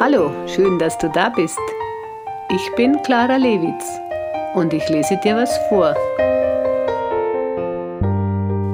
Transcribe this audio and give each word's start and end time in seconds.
Hallo, 0.00 0.32
schön, 0.48 0.78
dass 0.78 0.96
du 0.96 1.08
da 1.10 1.28
bist. 1.28 1.60
Ich 2.50 2.74
bin 2.76 3.00
Clara 3.02 3.36
Lewitz 3.36 3.84
und 4.54 4.72
ich 4.72 4.88
lese 4.88 5.20
dir 5.22 5.36
was 5.36 5.56
vor. 5.68 5.94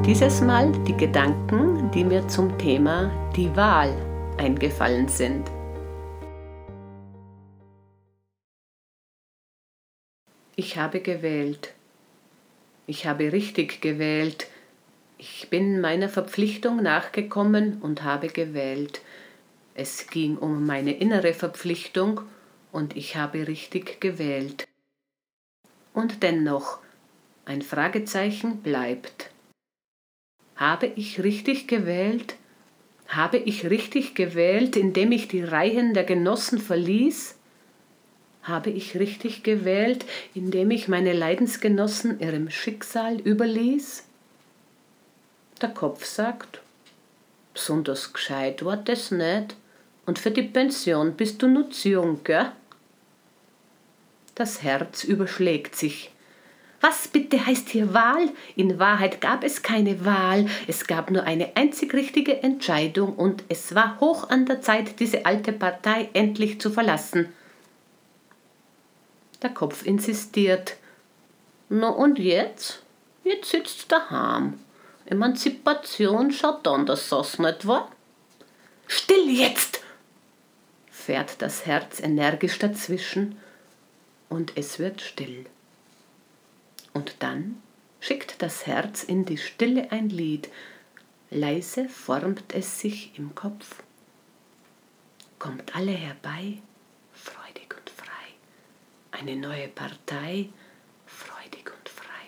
Dieses 0.06 0.40
Mal 0.40 0.70
die 0.86 0.96
Gedanken, 0.96 1.90
die 1.90 2.04
mir 2.04 2.26
zum 2.28 2.56
Thema 2.56 3.10
die 3.34 3.54
Wahl 3.56 3.92
eingefallen 4.38 5.08
sind. 5.08 5.50
Ich 10.54 10.78
habe 10.78 11.00
gewählt. 11.00 11.74
Ich 12.86 13.06
habe 13.06 13.32
richtig 13.32 13.80
gewählt. 13.80 14.46
Ich 15.18 15.50
bin 15.50 15.80
meiner 15.80 16.08
Verpflichtung 16.08 16.80
nachgekommen 16.80 17.82
und 17.82 18.04
habe 18.04 18.28
gewählt. 18.28 19.02
Es 19.80 20.08
ging 20.08 20.36
um 20.36 20.66
meine 20.66 20.92
innere 20.92 21.32
Verpflichtung 21.32 22.22
und 22.72 22.96
ich 22.96 23.14
habe 23.14 23.46
richtig 23.46 24.00
gewählt. 24.00 24.66
Und 25.94 26.24
dennoch, 26.24 26.80
ein 27.44 27.62
Fragezeichen 27.62 28.60
bleibt. 28.62 29.30
Habe 30.56 30.86
ich 30.96 31.22
richtig 31.22 31.68
gewählt? 31.68 32.34
Habe 33.06 33.36
ich 33.36 33.70
richtig 33.70 34.16
gewählt, 34.16 34.74
indem 34.74 35.12
ich 35.12 35.28
die 35.28 35.44
Reihen 35.44 35.94
der 35.94 36.02
Genossen 36.02 36.58
verließ? 36.58 37.36
Habe 38.42 38.70
ich 38.70 38.98
richtig 38.98 39.44
gewählt, 39.44 40.04
indem 40.34 40.72
ich 40.72 40.88
meine 40.88 41.12
Leidensgenossen 41.12 42.18
ihrem 42.18 42.50
Schicksal 42.50 43.20
überließ? 43.20 44.04
Der 45.62 45.68
Kopf 45.68 46.04
sagt, 46.04 46.62
besonders 47.54 48.12
gescheit 48.12 48.64
war 48.64 48.76
das 48.76 49.12
nicht. 49.12 49.54
Und 50.08 50.18
für 50.18 50.30
die 50.30 50.40
Pension 50.40 51.16
bist 51.16 51.42
du 51.42 51.48
nur 51.48 51.70
zu 51.70 51.90
jung, 51.90 52.24
gell? 52.24 52.50
Das 54.36 54.62
Herz 54.62 55.04
überschlägt 55.04 55.76
sich. 55.76 56.10
Was 56.80 57.08
bitte 57.08 57.44
heißt 57.44 57.68
hier 57.68 57.92
Wahl? 57.92 58.30
In 58.56 58.78
Wahrheit 58.78 59.20
gab 59.20 59.44
es 59.44 59.60
keine 59.60 60.06
Wahl, 60.06 60.46
es 60.66 60.86
gab 60.86 61.10
nur 61.10 61.24
eine 61.24 61.54
einzig 61.58 61.92
richtige 61.92 62.42
Entscheidung 62.42 63.16
und 63.16 63.44
es 63.50 63.74
war 63.74 64.00
hoch 64.00 64.30
an 64.30 64.46
der 64.46 64.62
Zeit, 64.62 64.98
diese 64.98 65.26
alte 65.26 65.52
Partei 65.52 66.08
endlich 66.14 66.58
zu 66.58 66.70
verlassen. 66.70 67.30
Der 69.42 69.50
Kopf 69.50 69.84
insistiert. 69.84 70.78
Na 71.68 71.90
und 71.90 72.18
jetzt? 72.18 72.82
Jetzt 73.24 73.50
sitzt 73.50 73.92
daheim. 73.92 74.58
Emanzipation 75.04 76.32
schaut 76.32 76.66
anders 76.66 77.12
aus, 77.12 77.38
nicht 77.38 77.66
wahr? 77.66 77.92
Still 78.86 79.28
jetzt! 79.28 79.77
Fährt 81.08 81.40
das 81.40 81.64
Herz 81.64 82.00
energisch 82.00 82.58
dazwischen 82.58 83.38
und 84.28 84.58
es 84.58 84.78
wird 84.78 85.00
still. 85.00 85.46
Und 86.92 87.14
dann 87.20 87.62
schickt 87.98 88.42
das 88.42 88.66
Herz 88.66 89.04
in 89.04 89.24
die 89.24 89.38
Stille 89.38 89.90
ein 89.90 90.10
Lied, 90.10 90.50
leise 91.30 91.88
formt 91.88 92.54
es 92.54 92.80
sich 92.80 93.18
im 93.18 93.34
Kopf. 93.34 93.76
Kommt 95.38 95.74
alle 95.74 95.92
herbei, 95.92 96.58
freudig 97.14 97.74
und 97.74 97.88
frei, 97.88 98.28
eine 99.12 99.36
neue 99.36 99.68
Partei, 99.68 100.50
freudig 101.06 101.72
und 101.74 101.88
frei. 101.88 102.26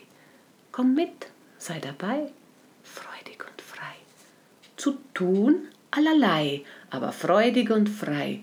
Komm 0.73 0.95
mit, 0.95 1.27
sei 1.59 1.81
dabei, 1.81 2.33
freudig 2.83 3.45
und 3.47 3.61
frei. 3.61 3.97
Zu 4.79 4.97
tun 5.13 5.69
allerlei, 5.91 6.65
aber 6.89 7.13
freudig 7.13 7.71
und 7.71 7.91
frei 7.91 8.43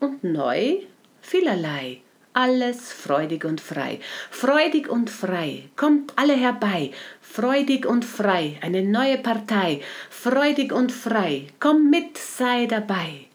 und 0.00 0.24
neu 0.24 0.78
vielerlei, 1.20 2.00
alles 2.32 2.92
freudig 2.92 3.44
und 3.44 3.60
frei. 3.60 4.00
Freudig 4.30 4.88
und 4.88 5.08
frei, 5.08 5.70
kommt 5.76 6.12
alle 6.16 6.34
herbei, 6.34 6.90
freudig 7.20 7.86
und 7.86 8.04
frei, 8.04 8.58
eine 8.60 8.82
neue 8.82 9.18
Partei, 9.18 9.80
freudig 10.10 10.72
und 10.72 10.92
frei, 10.92 11.46
komm 11.60 11.90
mit, 11.90 12.18
sei 12.18 12.66
dabei, 12.66 13.26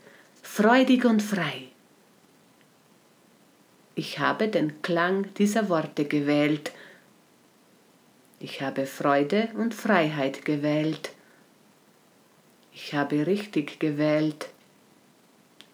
freudig 0.41 1.05
und 1.05 1.21
frei. 1.21 1.69
Ich 3.95 4.19
habe 4.19 4.47
den 4.47 4.81
Klang 4.81 5.33
dieser 5.33 5.67
Worte 5.67 6.05
gewählt. 6.05 6.71
Ich 8.39 8.61
habe 8.61 8.85
Freude 8.85 9.49
und 9.55 9.73
Freiheit 9.73 10.45
gewählt. 10.45 11.11
Ich 12.71 12.93
habe 12.93 13.27
richtig 13.27 13.77
gewählt. 13.81 14.47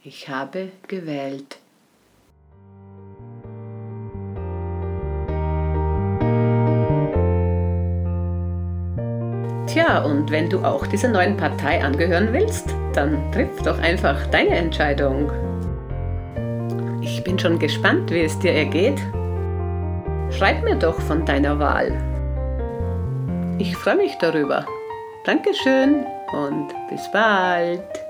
Ich 0.08 0.30
habe 0.30 0.70
gewählt. 0.88 1.58
Tja, 9.66 10.04
und 10.04 10.30
wenn 10.30 10.48
du 10.48 10.64
auch 10.64 10.86
dieser 10.86 11.08
neuen 11.08 11.36
Partei 11.36 11.84
angehören 11.84 12.32
willst, 12.34 12.70
dann 12.94 13.32
triff 13.32 13.50
doch 13.64 13.80
einfach 13.80 14.28
deine 14.28 14.52
Entscheidung. 14.52 15.32
Ich 17.02 17.24
bin 17.24 17.40
schon 17.40 17.58
gespannt, 17.58 18.12
wie 18.12 18.22
es 18.22 18.38
dir 18.38 18.54
ergeht. 18.54 19.02
Schreib 20.30 20.64
mir 20.64 20.76
doch 20.76 21.02
von 21.02 21.26
deiner 21.26 21.58
Wahl. 21.58 21.92
Ich 23.58 23.76
freue 23.76 23.96
mich 23.96 24.16
darüber. 24.20 24.68
Dankeschön 25.26 26.06
und 26.32 26.68
bis 26.92 27.12
bald. 27.12 28.05